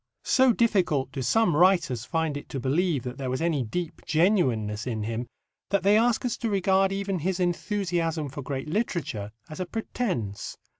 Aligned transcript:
So 0.25 0.51
difficult 0.51 1.11
do 1.11 1.21
some 1.21 1.55
writers 1.55 2.05
find 2.05 2.35
it 2.35 2.49
to 2.49 2.59
believe 2.59 3.03
that 3.03 3.19
there 3.19 3.29
was 3.29 3.39
any 3.39 3.61
deep 3.63 4.01
genuineness 4.03 4.87
in 4.87 5.03
him 5.03 5.27
that 5.69 5.83
they 5.83 5.95
ask 5.95 6.25
us 6.25 6.37
to 6.37 6.49
regard 6.49 6.91
even 6.91 7.19
his 7.19 7.39
enthusiasm 7.39 8.27
for 8.27 8.41
great 8.41 8.67
literature 8.67 9.31
as 9.47 9.59
a 9.59 9.67
pretence. 9.67 10.57